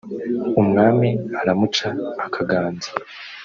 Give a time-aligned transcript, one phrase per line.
[0.61, 1.87] umwami aramuca
[2.25, 2.89] akaganza